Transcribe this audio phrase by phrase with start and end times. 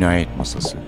[0.00, 0.78] Cinayet Masası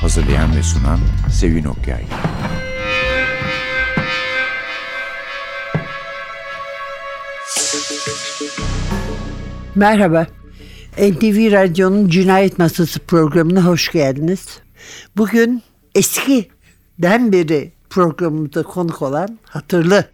[0.00, 0.98] Hazırlayan ve sunan
[1.30, 2.04] Sevin Okyay
[9.74, 10.26] Merhaba.
[10.98, 14.60] NTV Radyo'nun Cinayet Masası programına hoş geldiniz.
[15.16, 15.62] Bugün
[15.94, 20.04] eskiden beri programımıza konuk olan hatırlı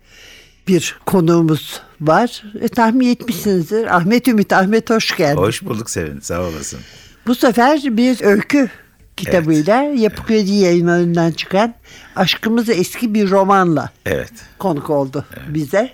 [0.69, 2.43] bir konuğumuz var.
[2.61, 3.97] E, tahmin etmişsinizdir.
[3.97, 4.53] Ahmet Ümit.
[4.53, 5.37] Ahmet hoş geldin.
[5.37, 6.21] Hoş bulduk Sevin.
[6.21, 6.81] Sağ olasın.
[7.27, 8.71] Bu sefer bir öykü
[9.17, 11.75] kitabıyla Yapı Kredi yayınlarından çıkan
[12.17, 14.33] Aşkımız Eski bir romanla Evet.
[14.59, 15.93] konuk oldu bize.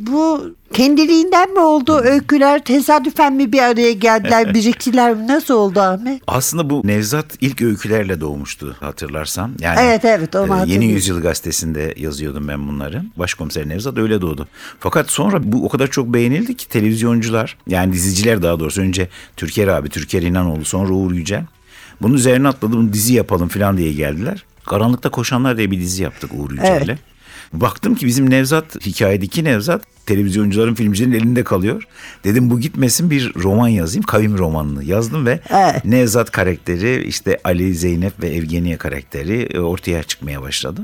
[0.00, 6.22] Bu kendiliğinden mi oldu öyküler tesadüfen mi bir araya geldiler biriktiler mi nasıl oldu Ahmet?
[6.26, 9.52] Aslında bu Nevzat ilk öykülerle doğmuştu hatırlarsam.
[9.60, 10.84] Yani Evet, evet, onu e, Yeni.
[10.86, 13.02] Yüzyıl gazetesinde yazıyordum ben bunları.
[13.16, 14.48] Başkomiser Nevzat öyle doğdu.
[14.78, 19.68] Fakat sonra bu o kadar çok beğenildi ki televizyoncular yani diziciler daha doğrusu önce Türker
[19.68, 21.44] abi, Türker İnanoğlu sonra Uğur Yücel.
[22.02, 24.44] Bunun üzerine atladı bunu dizi yapalım falan diye geldiler.
[24.66, 26.84] Karanlıkta Koşanlar diye bir dizi yaptık Uğur Yücel'le.
[26.84, 26.98] Evet.
[27.52, 31.82] Baktım ki bizim Nevzat, hikayedeki Nevzat televizyoncuların, filmcilerin elinde kalıyor.
[32.24, 35.84] Dedim bu gitmesin bir roman yazayım, kavim romanını yazdım ve Evet.
[35.84, 40.82] Nevzat karakteri, işte Ali, Zeynep ve Evgeniye karakteri e, ortaya çıkmaya başladı.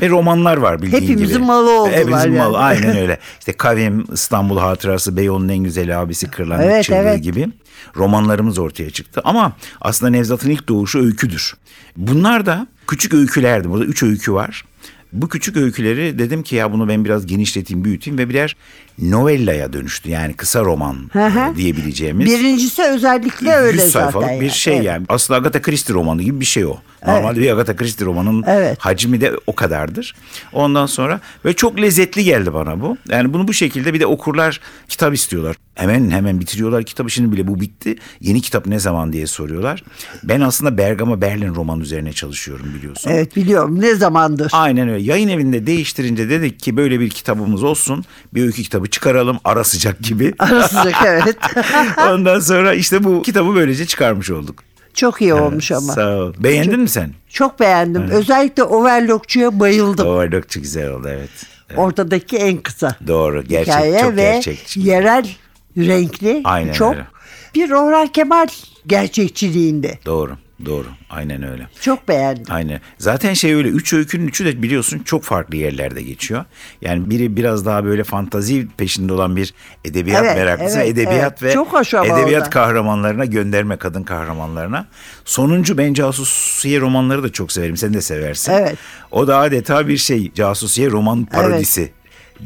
[0.00, 1.12] Ve romanlar var bildiğin gibi.
[1.12, 2.38] Hepimizin malı oldular Hepimizin yani.
[2.38, 3.18] malı aynen öyle.
[3.38, 7.22] İşte Kavim, İstanbul Hatırası, Beyoğlu'nun en güzeli abisi Kırlangıç Evet, Çıldığı evet.
[7.22, 7.48] gibi
[7.96, 9.20] romanlarımız ortaya çıktı.
[9.24, 11.54] Ama aslında Nevzat'ın ilk doğuşu öyküdür.
[11.96, 13.70] Bunlar da küçük öykülerdi.
[13.70, 14.64] Burada üç öykü var.
[15.12, 18.56] Bu küçük öyküleri dedim ki ya bunu ben biraz genişleteyim, büyüteyim ve birer
[18.98, 20.10] novellaya dönüştü.
[20.10, 21.18] Yani kısa roman hı.
[21.18, 22.26] e, diyebileceğimiz.
[22.26, 24.40] Birincisi özellikle öyle 100 sayfalık zaten.
[24.40, 24.54] bir yani.
[24.54, 24.86] şey Evet.
[24.86, 25.06] yani.
[25.08, 26.76] Aslında Agatha Christie romanı gibi bir şey o.
[27.06, 28.78] Normalde bir Agatha Christie romanının Evet.
[28.80, 30.14] hacmi de o kadardır.
[30.52, 32.96] Ondan sonra ve çok lezzetli geldi bana bu.
[33.08, 35.56] Yani bunu bu şekilde bir de okurlar kitap istiyorlar.
[35.74, 37.10] Hemen hemen bitiriyorlar kitabı.
[37.10, 37.96] Şimdi bile bu bitti.
[38.20, 39.84] Yeni kitap ne zaman diye soruyorlar.
[40.24, 43.10] Ben aslında Bergama Berlin roman üzerine çalışıyorum biliyorsun.
[43.10, 44.50] Evet biliyorum ne zamandır.
[44.54, 45.02] Aynen öyle.
[45.04, 48.04] Yayın evinde değiştirince dedik ki böyle bir kitabımız olsun.
[48.34, 50.34] Bir öykü kitabı çıkaralım ara sıcak gibi.
[50.38, 51.36] Arasızlık evet.
[52.10, 54.62] Ondan sonra işte bu kitabı böylece çıkarmış olduk.
[54.98, 55.92] Çok iyi olmuş ama.
[55.92, 56.34] Sağ ol.
[56.38, 57.10] Beğendin mi sen?
[57.28, 58.02] Çok beğendim.
[58.10, 60.06] Özellikle Overlockçu'ya bayıldım.
[60.06, 61.30] Overlockçu güzel oldu evet.
[61.68, 61.78] evet.
[61.78, 63.42] Ortadaki en kısa Doğru.
[63.42, 64.80] Gerçek, hikaye çok ve gerçekçi.
[64.80, 65.28] yerel
[65.76, 66.94] renkli Aynen çok.
[66.94, 67.06] öyle.
[67.54, 68.46] Bir Orhan Kemal
[68.86, 69.98] gerçekçiliğinde.
[70.06, 70.36] Doğru.
[70.64, 70.86] Doğru.
[71.10, 71.66] Aynen öyle.
[71.80, 72.44] Çok beğendim.
[72.48, 72.80] Aynen.
[72.98, 76.44] Zaten şey öyle üç öykünün üçü de biliyorsun çok farklı yerlerde geçiyor.
[76.82, 79.54] Yani biri biraz daha böyle fantazi peşinde olan bir
[79.84, 80.78] edebiyat Evet, meraklısı.
[80.78, 81.42] evet, edebiyat evet.
[81.42, 82.50] ve Çok edebiyat o da.
[82.50, 84.86] kahramanlarına gönderme kadın kahramanlarına.
[85.24, 87.76] Sonuncu ben casusiye romanları da çok severim.
[87.76, 88.52] Sen de seversin.
[88.52, 88.76] Evet.
[89.10, 91.92] O da adeta bir şey casusiye roman parodisi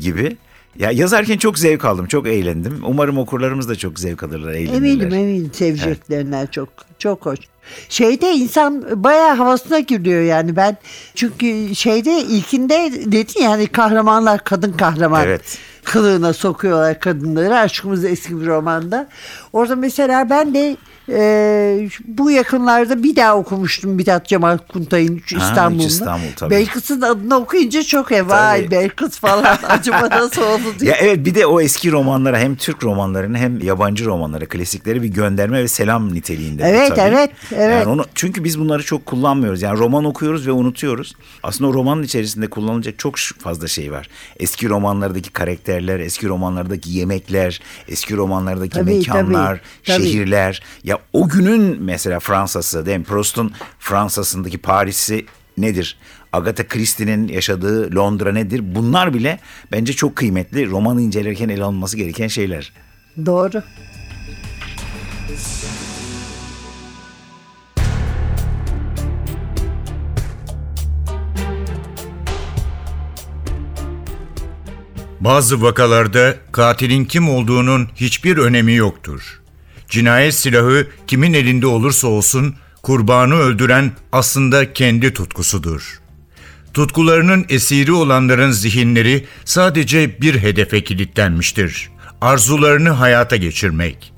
[0.00, 0.36] gibi.
[0.78, 2.78] Ya yazarken çok zevk aldım, çok eğlendim.
[2.82, 4.76] Umarım okurlarımız da çok zevk alırlar, eğlenirler.
[4.76, 6.68] Eminim eminim seveceklerinden çok
[6.98, 7.38] çok hoş.
[7.88, 10.76] Şeyde insan bayağı havasına giriyor yani ben
[11.14, 15.58] çünkü şeyde ilkinde dedin ya hani kahramanlar kadın kahraman Evet.
[15.84, 19.08] kılığına sokuyorlar kadınları aşkımız eski bir romanda.
[19.52, 20.76] Orada mesela ben de
[21.08, 25.86] e, bu yakınlarda bir daha okumuştum Mithat Cemal Kuntay'ın İstanbul'da.
[25.86, 26.50] İstanbul, tabii.
[26.50, 28.70] Belkıs'ın adını okuyunca çok e vay.
[28.70, 30.90] Belkıs falan acaba nasıl oldu diye.
[30.90, 35.08] Ya evet bir de o eski romanlara hem Türk romanlarını hem yabancı romanlara, klasikleri bir
[35.08, 36.62] gönderme ve selam niteliğinde.
[36.62, 37.00] bu Evet, tabii.
[37.00, 37.86] evet, evet.
[37.86, 39.62] Yani onu, çünkü biz bunları çok kullanmıyoruz.
[39.62, 41.14] Yani roman okuyoruz ve unutuyoruz.
[41.42, 44.08] Aslında o romanın içerisinde kullanılacak çok fazla şey var.
[44.36, 50.06] Eski romanlardaki karakterler, eski romanlardaki yemekler, eski romanlardaki Tabii, mekanlar, tabii, tabii.
[50.06, 50.62] şehirler.
[50.84, 53.04] Ya o günün mesela Fransa'sı değil mi?
[53.04, 55.26] Proust'un Fransa'sındaki Paris'i
[55.58, 55.98] nedir?
[56.32, 58.74] Agatha Christie'nin yaşadığı Londra nedir?
[58.74, 59.38] Bunlar bile
[59.72, 60.70] bence çok kıymetli.
[60.70, 62.72] Romanı incelerken ele alınması gereken şeyler.
[63.26, 63.62] Doğru.
[75.20, 79.41] Bazı vakalarda katilin kim olduğunun hiçbir önemi yoktur.
[79.92, 86.00] Cinayet silahı kimin elinde olursa olsun kurbanı öldüren aslında kendi tutkusudur.
[86.74, 91.90] Tutkularının esiri olanların zihinleri sadece bir hedefe kilitlenmiştir.
[92.20, 94.12] Arzularını hayata geçirmek.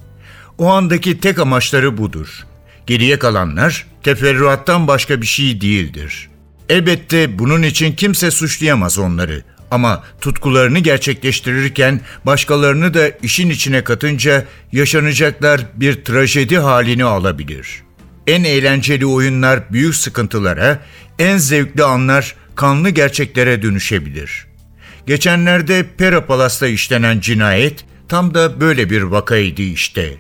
[0.59, 2.29] O andaki tek amaçları budur.
[2.87, 6.29] Geriye kalanlar teferruattan başka bir şey değildir.
[6.69, 9.43] Elbette bunun için kimse suçlayamaz onları.
[9.75, 17.83] Ama tutkularını gerçekleştirirken başkalarını da işin içine katınca yaşanacaklar bir trajedi halini alabilir.
[18.27, 20.81] En eğlenceli oyunlar büyük sıkıntılara,
[21.19, 24.47] en zevkli anlar kanlı gerçeklere dönüşebilir.
[25.07, 30.15] Geçenlerde Pera Palas'ta işlenen cinayet tam da böyle bir vakaydı işte.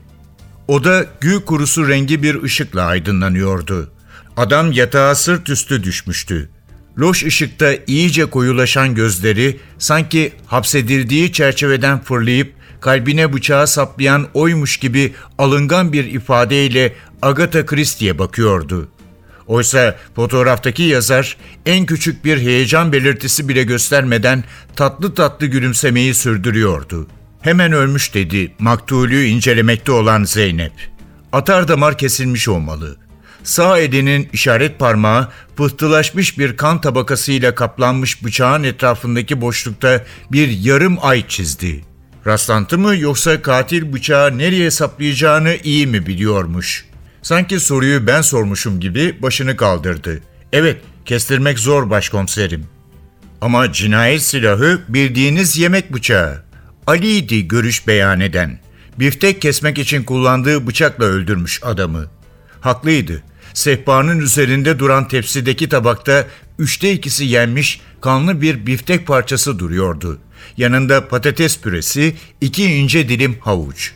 [0.68, 3.92] Oda gül kurusu rengi bir ışıkla aydınlanıyordu.
[4.36, 6.50] Adam yatağa sırt üstü düşmüştü.
[6.98, 15.92] Loş ışıkta iyice koyulaşan gözleri sanki hapsedildiği çerçeveden fırlayıp kalbine bıçağı saplayan oymuş gibi alıngan
[15.92, 16.92] bir ifadeyle
[17.22, 18.88] Agatha Christie'ye bakıyordu.
[19.46, 21.36] Oysa fotoğraftaki yazar
[21.66, 24.44] en küçük bir heyecan belirtisi bile göstermeden
[24.76, 27.06] tatlı tatlı gülümsemeyi sürdürüyordu.
[27.40, 30.72] Hemen ölmüş dedi maktulü incelemekte olan Zeynep.
[31.32, 32.96] Atar damar kesilmiş olmalı.
[33.44, 41.28] Sağ elinin işaret parmağı pıhtılaşmış bir kan tabakasıyla kaplanmış bıçağın etrafındaki boşlukta bir yarım ay
[41.28, 41.84] çizdi.
[42.26, 46.84] Rastlantı mı yoksa katil bıçağı nereye saplayacağını iyi mi biliyormuş?
[47.22, 50.20] Sanki soruyu ben sormuşum gibi başını kaldırdı.
[50.52, 52.66] Evet, kestirmek zor başkomiserim.
[53.40, 56.44] Ama cinayet silahı bildiğiniz yemek bıçağı.
[56.86, 58.58] Ali'ydi görüş beyan eden.
[58.98, 62.06] Biftek kesmek için kullandığı bıçakla öldürmüş adamı.
[62.60, 63.22] Haklıydı.
[63.54, 66.26] Sehpanın üzerinde duran tepsideki tabakta
[66.58, 70.18] üçte ikisi yenmiş kanlı bir biftek parçası duruyordu.
[70.56, 73.92] Yanında patates püresi, iki ince dilim havuç.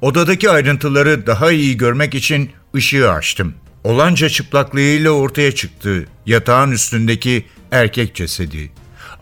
[0.00, 3.54] Odadaki ayrıntıları daha iyi görmek için ışığı açtım.
[3.84, 8.70] Olanca çıplaklığıyla ortaya çıktı yatağın üstündeki erkek cesedi.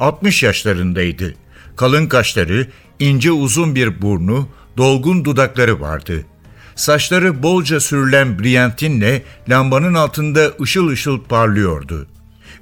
[0.00, 1.34] 60 yaşlarındaydı.
[1.76, 2.68] Kalın kaşları,
[2.98, 6.24] ince uzun bir burnu, dolgun dudakları vardı.
[6.76, 12.06] Saçları bolca sürülen briyantinle lambanın altında ışıl ışıl parlıyordu.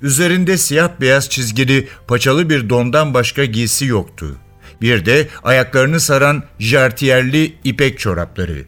[0.03, 4.37] Üzerinde siyah beyaz çizgili paçalı bir dondan başka giysi yoktu.
[4.81, 8.65] Bir de ayaklarını saran jartiyerli ipek çorapları.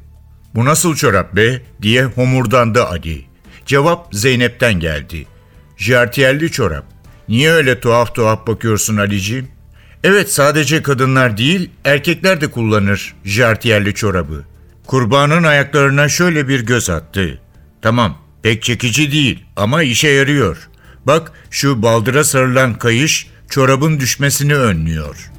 [0.55, 3.25] ''Bu nasıl çorap be?'' diye homurdandı Ali.
[3.67, 5.27] Cevap Zeynep'ten geldi.
[5.77, 6.85] ''Jartiyerli çorap.
[7.29, 9.49] Niye öyle tuhaf tuhaf bakıyorsun Ali'ciğim?''
[10.05, 14.45] Evet sadece kadınlar değil erkekler de kullanır jartiyerli çorabı.
[14.87, 17.41] Kurbanın ayaklarına şöyle bir göz attı.
[17.83, 20.69] Tamam pek çekici değil ama işe yarıyor.
[21.07, 25.31] Bak şu baldıra sarılan kayış çorabın düşmesini önlüyor.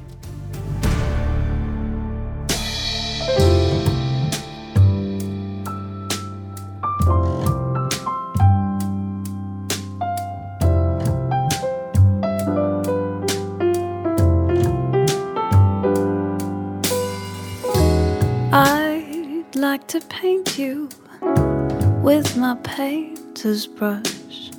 [22.48, 24.50] My painter's brush.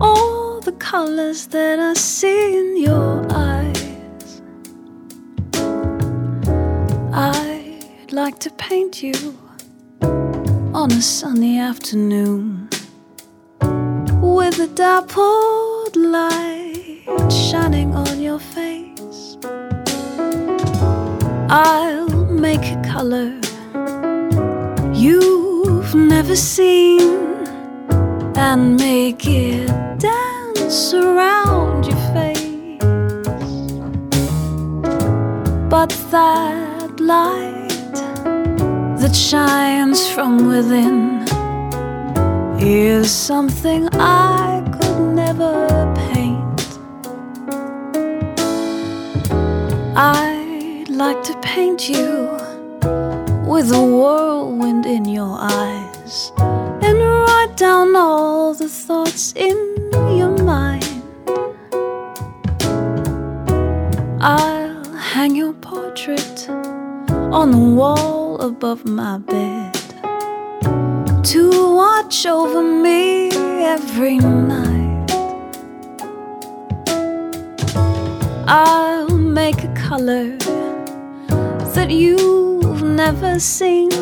[0.00, 4.42] All the colors that I see in your eyes.
[7.12, 9.36] I'd like to paint you
[10.72, 12.68] on a sunny afternoon
[14.22, 19.36] with a dappled light shining on your face.
[21.50, 23.40] I'll make a color
[25.92, 27.46] you've never seen
[28.36, 29.68] and make it
[29.98, 32.78] dance around your face.
[35.70, 37.94] But that light
[39.00, 41.24] that shines from within
[42.60, 46.60] is something I could never paint.
[49.96, 52.37] I'd like to paint you
[53.48, 56.32] with a whirlwind in your eyes
[56.82, 59.56] and write down all the thoughts in
[60.18, 60.84] your mind.
[64.20, 66.46] I'll hang your portrait
[67.32, 69.72] on the wall above my bed
[71.24, 73.30] to watch over me
[73.64, 75.10] every night.
[78.46, 80.36] I'll make a color
[81.74, 82.57] that you've
[82.98, 83.92] never seen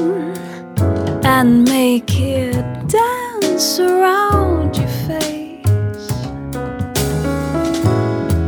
[1.23, 6.09] and make it dance around your face.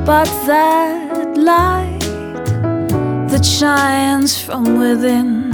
[0.06, 2.00] But that light
[3.30, 5.52] that shines from within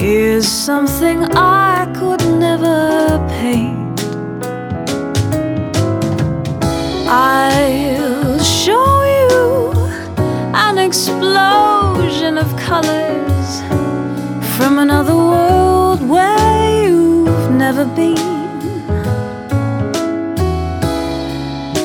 [0.00, 2.80] is something I could never
[3.38, 4.00] paint.
[7.06, 9.72] I'll show you
[10.52, 13.60] an explosion of colors
[14.56, 18.30] from another world where you've never been.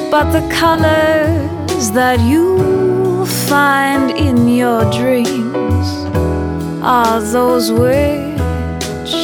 [0.09, 5.87] But the colors that you'll find in your dreams
[6.81, 9.19] are those which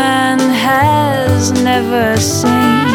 [0.00, 2.85] man has never seen.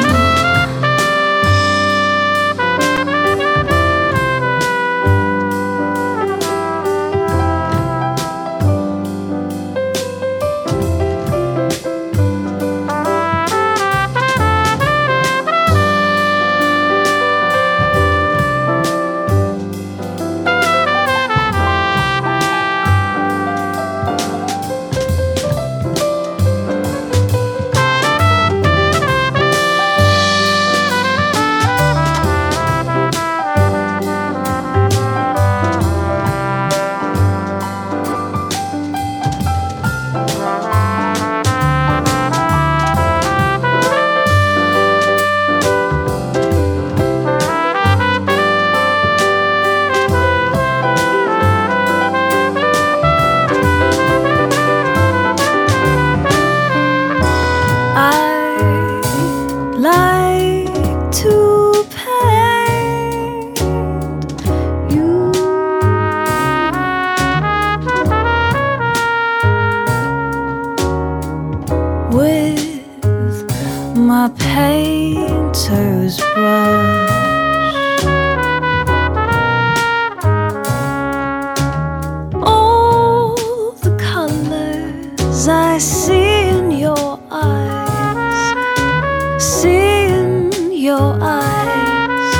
[90.91, 92.35] Your eyes.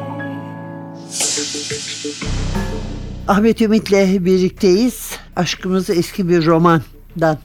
[3.27, 5.11] Ahmet Ümit'le birlikteyiz.
[5.35, 7.37] Aşkımızı eski bir romandan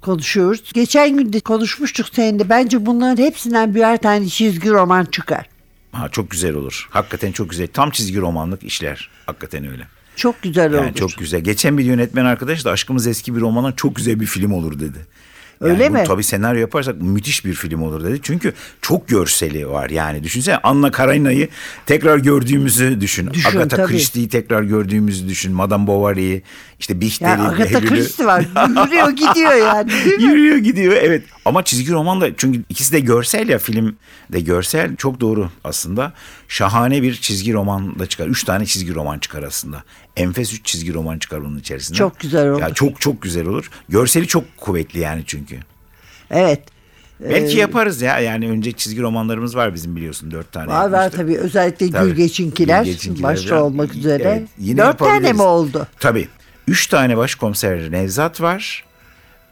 [0.00, 0.72] konuşuyoruz.
[0.74, 2.48] Geçen gün de konuşmuştuk seninle.
[2.48, 5.46] Bence bunların hepsinden birer tane çizgi roman çıkar.
[5.92, 6.88] Ha, çok güzel olur.
[6.90, 7.66] Hakikaten çok güzel.
[7.66, 9.10] Tam çizgi romanlık işler.
[9.26, 9.86] Hakikaten öyle.
[10.16, 10.94] Çok güzel Yani olur.
[10.94, 11.40] çok güzel.
[11.40, 14.98] Geçen bir yönetmen arkadaş da aşkımız eski bir romana çok güzel bir film olur dedi.
[15.60, 16.04] Yani Öyle mi?
[16.06, 18.18] Tabii senaryo yaparsak müthiş bir film olur dedi.
[18.22, 18.52] Çünkü
[18.82, 20.24] çok görseli var yani.
[20.24, 21.48] Düşünsene Anna Karenina'yı
[21.86, 23.30] tekrar gördüğümüzü düşün.
[23.30, 23.86] Düşün, Agatha.
[23.86, 25.52] Christie'yi tekrar gördüğümüzü düşün.
[25.52, 26.42] Madame Bovary'i,
[26.78, 27.80] işte Bihter'i, Yani Agatha.
[27.80, 28.40] Christie var.
[28.68, 30.22] Yürüyor gidiyor yani değil mi?
[30.22, 31.22] Yürüyor gidiyor evet.
[31.44, 33.96] Ama çizgi roman da çünkü ikisi de görsel ya film
[34.32, 36.12] de görsel çok doğru aslında.
[36.48, 38.26] Şahane bir çizgi roman da çıkar.
[38.26, 39.82] Üç tane çizgi roman çıkar aslında.
[40.16, 41.98] Enfes üç çizgi roman çıkar bunun içerisinde.
[41.98, 42.60] Çok güzel olur.
[42.60, 43.70] Ya çok çok güzel olur.
[43.88, 45.56] Görseli çok kuvvetli yani çünkü.
[46.30, 46.60] Evet.
[47.20, 50.66] Belki yaparız ya yani önce çizgi romanlarımız var bizim biliyorsun dört tane.
[50.66, 51.38] Var var tabii.
[51.38, 52.08] Özellikle Tabii.
[52.08, 54.22] Gülgeçinkiler, Gülgeçinkiler başta olmak üzere.
[54.22, 55.86] Evet, yine Dört tane mi oldu?
[56.00, 56.28] Tabii.
[56.68, 58.84] Üç tane başkomiser Nevzat var.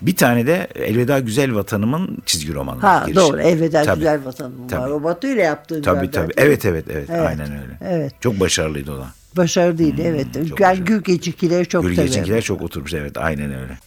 [0.03, 2.81] Bir tane de Elveda Güzel Vatanımın çizgi romanı.
[2.81, 3.17] Ha girişi.
[3.21, 3.41] doğru.
[3.41, 3.99] Elveda Tabii.
[3.99, 4.69] güzel vatanım var.
[4.69, 4.93] Tabii.
[4.93, 6.33] O Batu ile yaptığın Tabii galiba, tabii.
[6.37, 7.79] Evet, evet evet Evet, Aynen öyle.
[7.95, 8.13] evet.
[8.21, 9.07] Çok başarılıydı o da.
[9.37, 10.27] Başarılıydı evet.
[10.37, 10.85] Hmm, çok ben başarılı.
[10.87, 11.97] Gülgeçinkileri çok severim.
[12.03, 13.79] Gülgeçinkiler çok oturmuş evet aynen öyle.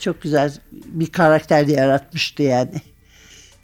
[0.00, 2.70] Çok güzel bir karakter yaratmıştı yani.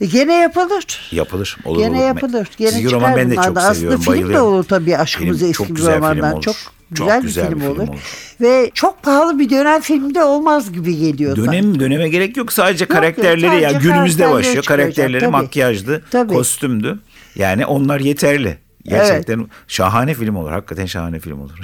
[0.01, 1.09] E gene yapılır.
[1.13, 1.57] Yapılır.
[1.65, 2.07] Olur Gene olur.
[2.07, 2.49] yapılır.
[2.59, 3.61] Gene Çizgi roman ben de çok bunlardan.
[3.61, 4.01] Aslında seviyorum.
[4.01, 4.47] film de bayılıyorum.
[4.47, 6.33] olur tabii aşkımız Film eski çok film romandan.
[6.33, 6.43] olur.
[6.43, 6.57] Çok
[6.95, 7.89] Çok güzel, güzel bir bir film, film olur.
[7.89, 7.99] olur.
[8.41, 11.37] Ve çok pahalı bir dönem filmi de olmaz gibi geliyor.
[11.37, 11.53] sanki.
[11.53, 12.53] Dönem döneme gerek yok.
[12.53, 14.65] Sadece yok, karakterleri ya sadece günümüzde başlıyor.
[14.65, 15.31] Karakterleri tabii.
[15.31, 16.33] makyajdı, Tabii.
[16.33, 16.99] kostümdü.
[17.37, 18.59] Yani onlar yeterli.
[18.85, 20.51] Gerçekten şahane film olur.
[20.51, 21.59] Hakikaten şahane film olur.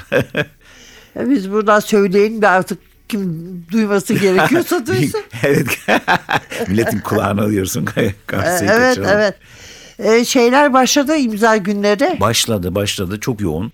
[1.16, 5.20] Biz buradan söyleyin de artık kim duyması gerekiyorsa duysun.
[5.42, 5.66] evet.
[6.68, 7.84] Milletin kulağını alıyorsun.
[8.26, 9.10] Karşısına evet kaçıralım.
[9.14, 9.34] evet.
[9.98, 12.16] Ee, şeyler başladı imza günleri.
[12.20, 13.72] Başladı başladı çok yoğun.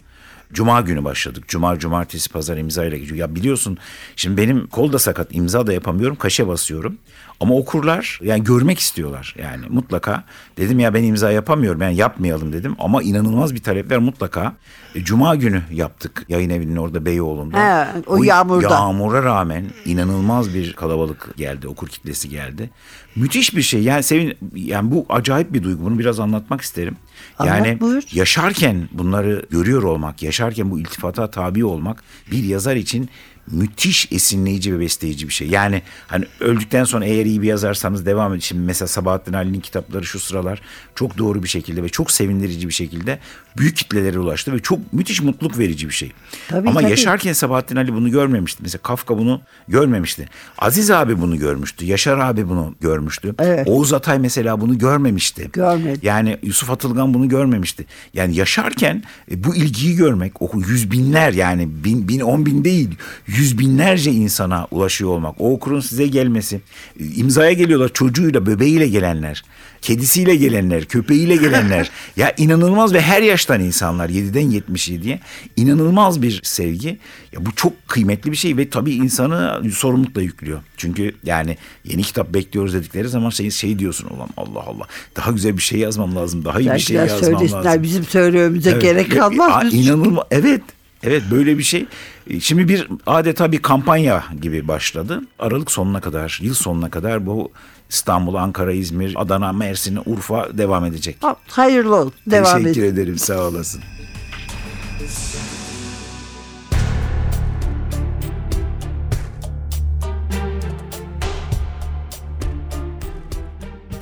[0.52, 1.44] Cuma günü başladık.
[1.48, 3.16] Cuma, cumartesi, pazar imza ile gidiyor.
[3.16, 3.78] Ya biliyorsun
[4.16, 6.16] şimdi benim kol da sakat imza da yapamıyorum.
[6.16, 6.98] Kaşe basıyorum.
[7.40, 10.24] Ama okurlar yani görmek istiyorlar yani mutlaka.
[10.56, 12.76] Dedim ya ben imza yapamıyorum yani yapmayalım dedim.
[12.78, 14.52] Ama inanılmaz bir talep var mutlaka.
[14.94, 17.58] E, Cuma günü yaptık yayın evinin orada Beyoğlu'nda.
[17.58, 18.68] He, o yağmurda.
[18.70, 21.68] Yağmura rağmen inanılmaz bir kalabalık geldi.
[21.68, 22.70] Okur kitlesi geldi.
[23.16, 23.82] Müthiş bir şey.
[23.82, 25.84] Yani sevin yani bu acayip bir duygu.
[25.84, 26.96] Bunu biraz anlatmak isterim.
[27.44, 28.02] Yani Anlat, buyur.
[28.12, 33.08] yaşarken bunları görüyor olmak, yaşarken bu iltifata tabi olmak bir yazar için
[33.50, 35.48] müthiş esinleyici ve besleyici bir şey.
[35.48, 38.40] Yani hani öldükten sonra eğer iyi bir yazarsanız devam edin.
[38.40, 40.62] Şimdi mesela Sabahattin Ali'nin kitapları şu sıralar
[40.94, 43.18] çok doğru bir şekilde ve çok sevindirici bir şekilde
[43.58, 46.12] büyük kitlelere ulaştı ve çok müthiş mutluluk verici bir şey.
[46.48, 46.90] Tabii, Ama tabii.
[46.90, 48.62] yaşarken Sabahattin Ali bunu görmemişti.
[48.62, 50.28] Mesela Kafka bunu görmemişti.
[50.58, 51.84] Aziz abi bunu görmüştü.
[51.84, 53.34] Yaşar abi bunu görmüştü.
[53.38, 53.68] Evet.
[53.68, 55.50] Oğuz Atay mesela bunu görmemişti.
[55.52, 55.98] Görmedi.
[56.02, 57.86] Yani Yusuf Atılgan bunu görmemişti.
[58.14, 62.90] Yani yaşarken e, bu ilgiyi görmek, o yüz binler yani bin, bin on bin değil,
[63.26, 66.60] yüz binlerce insana ulaşıyor olmak, o okurun size gelmesi,
[67.00, 69.44] e, imzaya geliyorlar çocuğuyla, bebeğiyle gelenler,
[69.82, 71.90] kedisiyle gelenler, köpeğiyle gelenler.
[72.16, 75.20] ya inanılmaz ve her yaştan insanlar 7'den 77'ye
[75.56, 76.98] inanılmaz bir sevgi.
[77.32, 80.60] Ya bu çok kıymetli bir şey ve tabii insanı sorumlulukla yüklüyor.
[80.76, 84.84] Çünkü yani yeni kitap bekliyoruz dedikleri zaman şey, şey diyorsun ulan Allah Allah
[85.16, 86.44] daha güzel bir şey yazmam lazım.
[86.44, 87.82] Daha iyi bir şey Belki yazmam lazım.
[87.82, 88.82] bizim söylememize Evet.
[88.82, 89.64] gerek kalmaz.
[89.72, 90.24] Biz- inanılmaz.
[90.30, 90.62] Evet.
[91.06, 91.86] Evet böyle bir şey.
[92.30, 95.20] E, Şimdi bir adeta bir kampanya gibi başladı.
[95.38, 97.50] Aralık sonuna kadar, yıl sonuna kadar bu
[97.90, 101.16] İstanbul, Ankara, İzmir, Adana, Mersin, Urfa devam edecek.
[101.20, 102.12] Ha, Hayırlı olsun.
[102.26, 102.92] Devam Teşekkür edin.
[102.94, 103.80] ederim sağ olasın.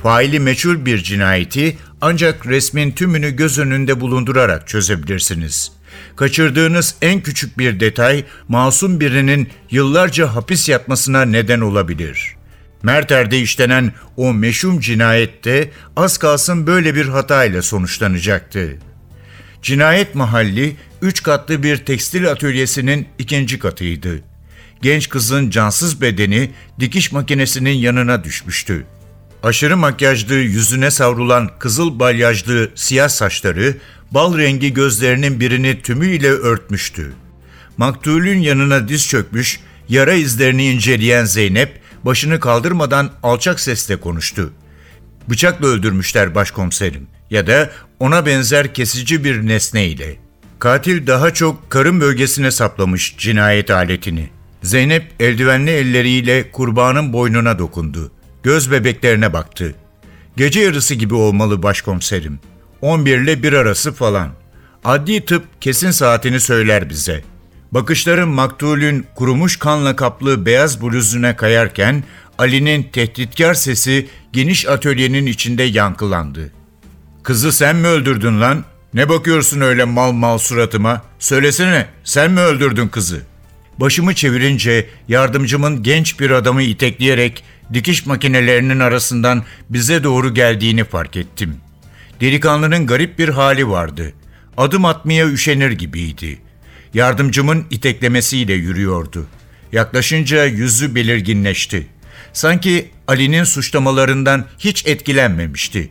[0.03, 5.71] Faili meçhul bir cinayeti ancak resmin tümünü göz önünde bulundurarak çözebilirsiniz.
[6.15, 12.35] Kaçırdığınız en küçük bir detay masum birinin yıllarca hapis yatmasına neden olabilir.
[12.83, 18.77] Merter'de işlenen o meşhum cinayette az kalsın böyle bir hatayla sonuçlanacaktı.
[19.61, 24.21] Cinayet mahalli üç katlı bir tekstil atölyesinin ikinci katıydı.
[24.81, 28.85] Genç kızın cansız bedeni dikiş makinesinin yanına düşmüştü.
[29.43, 33.77] Aşırı makyajlı yüzüne savrulan kızıl balyajlı siyah saçları
[34.15, 37.13] bal rengi gözlerinin birini tümüyle örtmüştü.
[37.77, 44.53] Maktulün yanına diz çökmüş, yara izlerini inceleyen Zeynep başını kaldırmadan alçak sesle konuştu.
[45.29, 50.15] Bıçakla öldürmüşler başkomiserim ya da ona benzer kesici bir nesneyle.
[50.59, 54.29] Katil daha çok karın bölgesine saplamış cinayet aletini.
[54.63, 58.11] Zeynep eldivenli elleriyle kurbanın boynuna dokundu.
[58.43, 59.75] Göz bebeklerine baktı.
[60.37, 62.39] Gece yarısı gibi olmalı başkomiserim.
[62.85, 64.29] 11 ile 1 arası falan.
[64.83, 67.23] Adli tıp kesin saatini söyler bize.
[67.71, 72.03] Bakışların maktulün kurumuş kanla kaplı beyaz bluzuna kayarken
[72.37, 76.51] Ali'nin tehditkar sesi geniş atölyenin içinde yankılandı.
[77.23, 78.63] Kızı sen mi öldürdün lan?
[78.93, 81.01] Ne bakıyorsun öyle mal mal suratıma?
[81.19, 83.21] Söylesene sen mi öldürdün kızı?
[83.77, 91.64] Başımı çevirince yardımcımın genç bir adamı itekleyerek dikiş makinelerinin arasından bize doğru geldiğini fark ettim.
[92.21, 94.13] Delikanlının garip bir hali vardı.
[94.57, 96.39] Adım atmaya üşenir gibiydi.
[96.93, 99.27] Yardımcımın iteklemesiyle yürüyordu.
[99.71, 101.87] Yaklaşınca yüzü belirginleşti.
[102.33, 105.89] Sanki Ali'nin suçlamalarından hiç etkilenmemişti.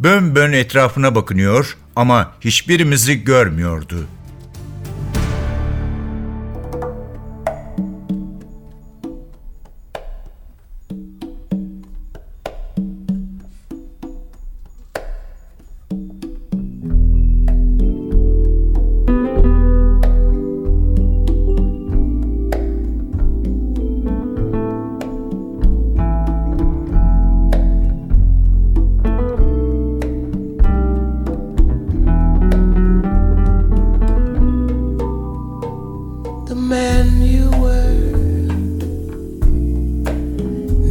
[0.00, 4.06] Bön bön etrafına bakınıyor ama hiçbirimizi görmüyordu.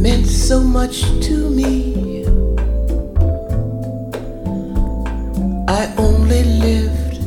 [0.00, 2.24] Meant so much to me.
[5.68, 7.18] I only lived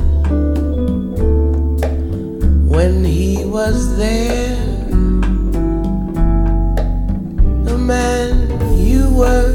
[2.67, 4.57] when he was there.
[7.63, 9.53] The man you were,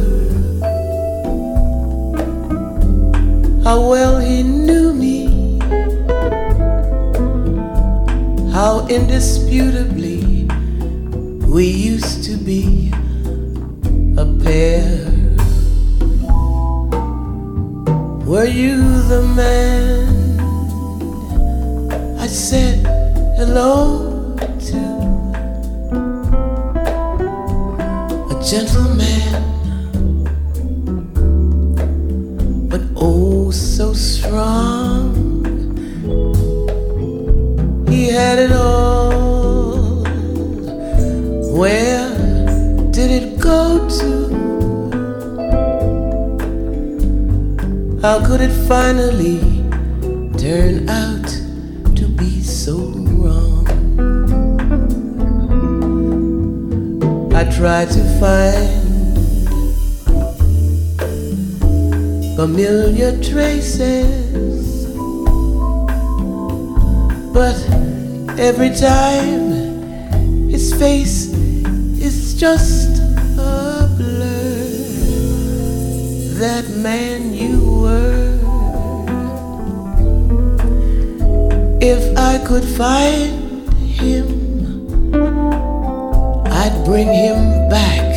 [3.65, 5.59] how well he knew me
[8.53, 10.49] how indisputably
[11.47, 12.88] we used to be
[14.49, 14.83] a pair.
[18.27, 18.77] Were you
[19.09, 20.41] the man
[22.19, 22.79] I said
[23.37, 24.37] hello
[24.69, 24.81] to?
[28.31, 28.88] A gentleman,
[48.09, 49.39] How could it finally
[50.39, 51.29] turn out
[51.95, 52.79] to be so
[53.13, 53.69] wrong?
[57.35, 59.15] I tried to find
[62.35, 64.87] familiar traces,
[67.35, 67.59] but
[68.41, 71.27] every time his face
[72.01, 73.03] is just
[73.37, 74.65] a blur.
[76.41, 77.68] That man you
[81.81, 83.69] If I could find
[84.01, 84.27] him,
[86.47, 88.09] I'd bring him back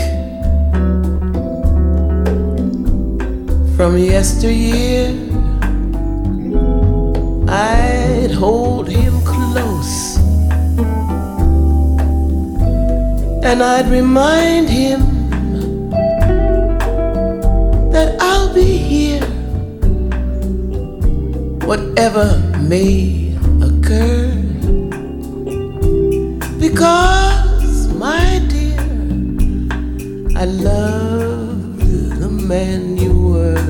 [3.76, 5.15] from yesteryear.
[7.47, 10.17] I'd hold him close
[13.43, 15.00] and I'd remind him
[17.91, 19.21] that I'll be here,
[21.72, 22.28] whatever
[22.60, 24.28] may occur.
[26.60, 28.82] Because, my dear,
[30.36, 31.80] I loved
[32.20, 33.68] the man you were.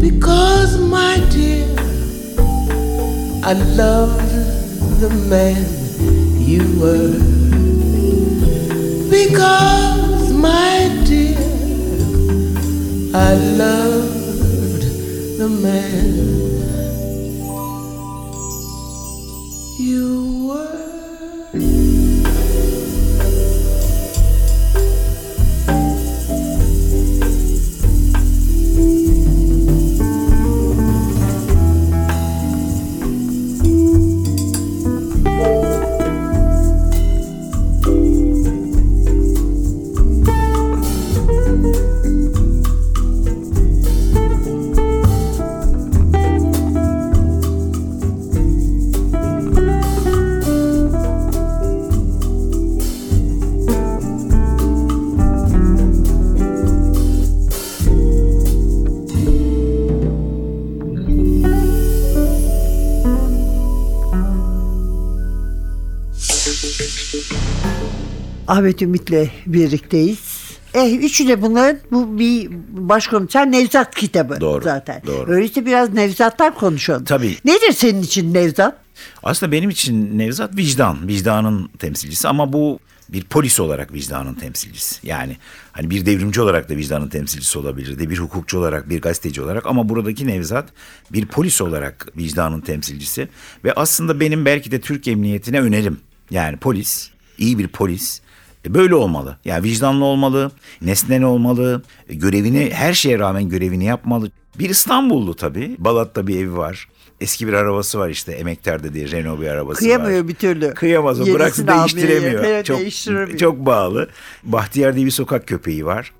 [0.00, 1.68] Because, my dear,
[3.50, 4.34] I loved
[5.00, 5.62] the man
[6.50, 7.14] you were.
[9.14, 10.74] Because, my
[11.06, 11.38] dear,
[13.14, 14.13] I loved
[15.44, 16.83] the man
[68.48, 70.18] Ahmet Ümit'le birlikteyiz.
[70.74, 75.02] Eh, üçü de bunların bu bir başkomiser Nevzat kitabı Doğru, zaten.
[75.06, 75.30] doğru.
[75.32, 77.04] Öyleyse biraz Nevzat'tan konuşalım.
[77.04, 77.36] Tabii.
[77.44, 78.76] Nedir senin için Nevzat?
[79.22, 82.78] Aslında benim için Nevzat vicdan, vicdanın temsilcisi ama bu
[83.08, 85.06] bir polis olarak vicdanın temsilcisi.
[85.06, 85.36] Yani
[85.72, 88.10] hani bir devrimci olarak da vicdanın temsilcisi olabilirdi.
[88.10, 90.68] Bir hukukçu olarak, bir gazeteci olarak ama buradaki Nevzat
[91.12, 93.28] bir polis olarak vicdanın temsilcisi.
[93.64, 96.00] Ve aslında benim belki de Türk Emniyetine önerim.
[96.30, 98.20] Yani polis, iyi bir polis
[98.66, 99.36] e, Böyle olmalı.
[99.44, 100.50] Yani vicdanlı olmalı,
[100.82, 104.30] nesnel olmalı, e, görevini her şeye rağmen görevini yapmalı.
[104.58, 105.76] Bir İstanbullu tabii.
[105.78, 106.88] Balat'ta bir evi var.
[107.20, 110.28] Eski bir arabası var işte emektarda diye Renault bir arabası Kıyamıyor var.
[110.28, 110.74] bir türlü.
[110.74, 112.44] Kıyamaz o bıraksın değiştiremiyor.
[112.44, 114.08] evet, çok, çok bağlı.
[114.44, 116.12] Bahtiyar diye bir sokak köpeği var.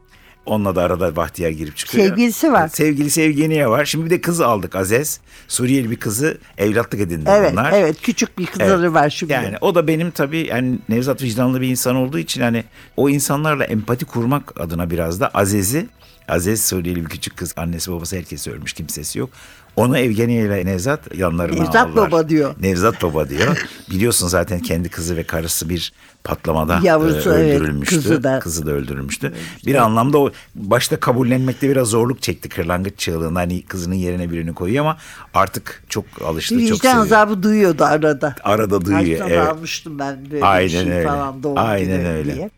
[0.46, 2.06] Onunla da arada Bahtiyar girip çıkıyor.
[2.08, 2.68] Sevgilisi var.
[2.68, 3.84] Sevgili Sevgeniye var.
[3.84, 5.20] Şimdi bir de kız aldık Azez.
[5.48, 7.72] Suriyeli bir kızı evlatlık edindi Evet, bunlar.
[7.72, 7.96] evet.
[8.02, 8.92] Küçük bir kızları Evet.
[8.94, 9.32] var şimdi.
[9.32, 12.64] Yani o da benim tabii yani Nevzat vicdanlı bir insan olduğu için hani
[12.96, 15.86] o insanlarla empati kurmak adına biraz da Azez'i
[16.28, 19.30] Aziz Suriyeli bir küçük kız annesi babası herkes ölmüş kimsesi yok.
[19.76, 22.10] Onu Evgeniye ile Nevzat yanlarına Nevzat aldılar.
[22.10, 22.54] baba diyor.
[22.60, 23.66] Nevzat baba diyor.
[23.90, 25.92] Biliyorsun zaten kendi kızı ve karısı bir
[26.24, 27.96] patlamada Yavrusu, e, evet, öldürülmüştü.
[27.96, 28.38] kızı da.
[28.38, 29.32] Kızı da öldürülmüştü.
[29.66, 33.40] Bir anlamda o başta kabullenmekte biraz zorluk çekti kırlangıç çığlığında.
[33.40, 34.96] Hani kızının yerine birini koyuyor ama
[35.34, 37.04] artık çok alıştı, çok Vicdan seviyor.
[37.04, 38.34] azabı duyuyordu arada.
[38.44, 39.48] Arada duyuyor, Kaç evet.
[39.48, 41.04] almıştım ben böyle bir Aynen şey öyle.
[41.08, 42.34] falan doğum Aynen öyle.
[42.34, 42.50] diye.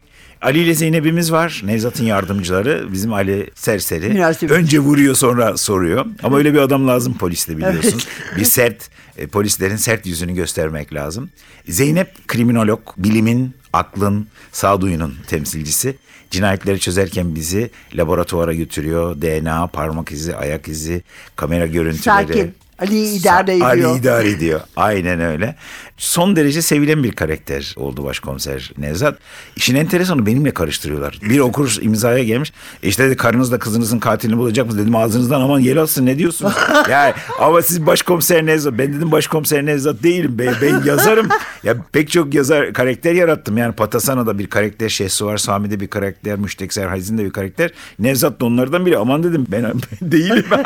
[0.42, 1.62] Ali ile Zeynep'imiz var.
[1.64, 2.92] Nevzat'ın yardımcıları.
[2.92, 4.08] Bizim Ali serseri.
[4.08, 4.56] Münasebet.
[4.56, 6.06] Önce vuruyor sonra soruyor.
[6.22, 8.00] Ama öyle bir adam lazım poliste biliyorsun.
[8.36, 11.30] Bir sert, e, polislerin sert yüzünü göstermek lazım.
[11.68, 15.96] Zeynep kriminolog, bilimin, aklın, sağduyunun temsilcisi.
[16.30, 19.22] Cinayetleri çözerken bizi laboratuvara götürüyor.
[19.22, 21.02] DNA, parmak izi, ayak izi,
[21.36, 22.26] kamera görüntüleri.
[22.26, 22.54] Sakin.
[22.78, 23.70] Ali idare ediyor.
[23.70, 24.60] Ali idare ediyor.
[24.76, 25.54] Aynen öyle.
[25.96, 29.18] Son derece sevilen bir karakter oldu başkomiser Nevzat.
[29.56, 31.18] İşin enteresanı benimle karıştırıyorlar.
[31.22, 32.52] Bir okur imzaya gelmiş.
[32.82, 34.84] E işte dedi karınızla kızınızın katilini bulacak mısınız?
[34.84, 36.52] Dedim ağzınızdan aman yel alsın ne diyorsunuz?
[36.90, 38.78] yani ama siz başkomiser Nevzat.
[38.78, 40.38] Ben dedim başkomiser Nevzat değilim.
[40.38, 41.28] Ben, ben yazarım.
[41.62, 43.58] Ya pek çok yazar karakter yarattım.
[43.58, 47.70] Yani Patasana'da bir karakter, Şehsuvar Sami'de bir karakter, Müştek Serhazi'nde bir karakter.
[47.98, 48.98] Nevzat da onlardan biri.
[48.98, 49.62] Aman dedim ben,
[50.02, 50.44] ben değilim.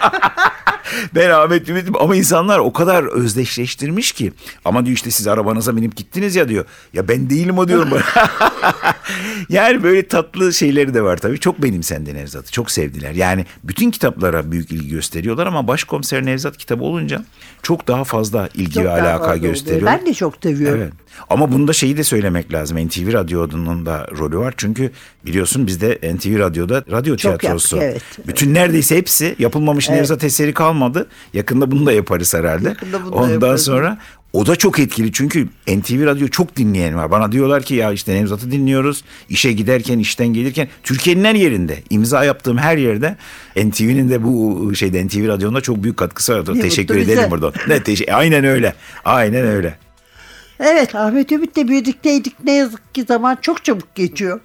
[1.14, 4.32] Ben Ahmet Ümit'im ama insanlar o kadar özdeşleştirmiş ki.
[4.64, 6.64] Ama diyor işte siz arabanıza binip gittiniz ya diyor.
[6.92, 7.90] Ya ben değilim o diyorum.
[9.48, 11.38] yani böyle tatlı şeyleri de var tabii.
[11.40, 12.52] Çok benimsendi Nevzat'ı.
[12.52, 13.12] Çok sevdiler.
[13.12, 17.24] Yani bütün kitaplara büyük ilgi gösteriyorlar ama Başkomiser Nevzat kitabı olunca
[17.62, 19.86] çok daha fazla ilgi Çok ve alaka fazla gösteriyor.
[19.86, 20.80] Ben de çok seviyorum.
[20.80, 20.92] Evet.
[21.28, 22.86] Ama bunda şeyi de söylemek lazım.
[22.86, 24.54] NTV Radyo'nun da rolü var.
[24.56, 24.90] Çünkü
[25.26, 27.76] biliyorsun bizde NTV Radyo'da radyo Çok tiyatrosu.
[27.76, 28.28] yaptık, evet.
[28.28, 31.06] Bütün neredeyse hepsi yapılmamış Nevzat eseri kalmadı.
[31.34, 32.68] Yakında bunu da yaparız herhalde.
[32.68, 33.62] Yakında bunu da Ondan yaparız.
[33.64, 33.98] sonra
[34.32, 37.10] o da çok etkili çünkü NTV Radyo çok dinleyen var.
[37.10, 39.04] Bana diyorlar ki ya işte Nevzat'ı dinliyoruz.
[39.28, 43.16] İşe giderken, işten gelirken Türkiye'nin her yerinde, imza yaptığım her yerde
[43.56, 46.60] NTV'nin de bu şeyde NTV Radyo'nun da çok büyük katkısı var.
[46.60, 47.30] Teşekkür ederim bize.
[47.30, 47.52] buradan.
[47.68, 48.12] Ne teşekkür.
[48.12, 48.74] Aynen öyle.
[49.04, 49.78] Aynen öyle.
[50.60, 52.44] Evet Ahmet Ümit'le birlikteydik.
[52.44, 54.40] Ne yazık ki zaman çok çabuk geçiyor.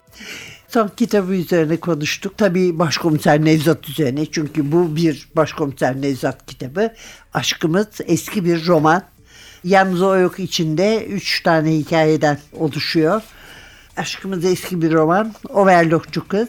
[0.67, 2.37] Son kitabı üzerine konuştuk.
[2.37, 4.25] Tabii başkomiser Nevzat üzerine.
[4.25, 6.93] Çünkü bu bir başkomiser Nevzat kitabı.
[7.33, 9.03] Aşkımız eski bir roman.
[9.63, 13.21] Yalnız o yok içinde üç tane hikayeden oluşuyor.
[13.97, 15.33] Aşkımız eski bir roman.
[15.49, 16.47] Overlockçu kız.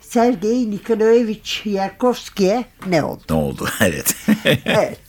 [0.00, 3.22] Sergey Nikolaevich Yarkovski'ye ne oldu?
[3.30, 3.68] Ne oldu?
[3.80, 4.16] evet.
[4.64, 5.07] Evet.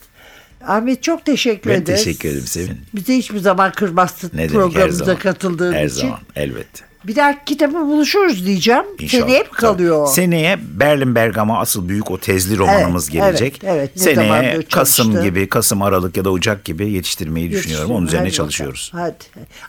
[0.67, 2.03] Ahmet çok teşekkür Ben ederiz.
[2.03, 2.77] teşekkür ederim Sevin.
[2.95, 5.19] Bize hiçbir zaman kırmazsın Ne demek her programımıza zaman.
[5.19, 5.97] katıldığın Her için.
[5.99, 6.89] zaman elbette.
[7.07, 8.83] Bir dahaki kitabı buluşuruz diyeceğim.
[8.99, 9.21] İnşallah.
[9.23, 10.05] Seneye mi kalıyor?
[10.05, 10.15] Tabii.
[10.15, 13.59] Seneye Berlin Bergama asıl büyük o tezli romanımız Evet, gelecek.
[13.63, 13.95] evet, evet.
[13.95, 17.91] Ne Seneye Kasım gibi, Kasım Aralık ya da Ocak gibi yetiştirmeyi düşünüyorum.
[17.91, 18.91] Onun üzerine Hadi çalışıyoruz.
[18.93, 19.13] bakalım,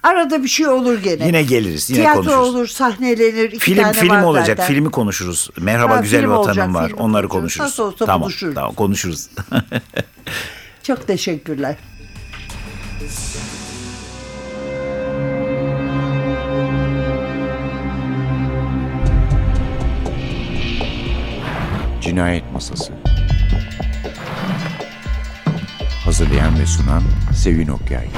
[0.03, 0.15] Hadi.
[0.17, 1.27] Arada bir şey olur gene.
[1.27, 2.55] Yine geliriz, yine Tiyatro konuşuruz.
[2.55, 3.45] olur, sahnelenir.
[3.53, 4.47] iki Film tane film olacak.
[4.47, 4.67] zaten.
[4.75, 5.51] Filmi konuşuruz.
[5.61, 6.93] Merhaba Ha, güzel vatanım olacak, var.
[6.99, 7.29] Onları konuşuruz.
[7.29, 7.61] konuşuruz.
[7.71, 8.55] Nasıl olsa tamam, buluşuruz.
[8.55, 9.27] tamam konuşuruz.
[10.83, 11.77] Çok teşekkürler.
[22.01, 22.93] Cinayet Masası
[26.05, 27.03] Hazırlayan ve sunan
[27.35, 28.09] Sevin Okyay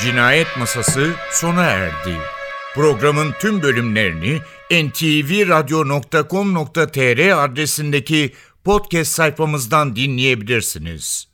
[0.00, 2.16] Cinayet Masası sona erdi.
[2.74, 4.38] Programın tüm bölümlerini
[4.70, 8.32] ntvradio.com.tr adresindeki
[8.64, 11.29] podcast sayfamızdan dinleyebilirsiniz.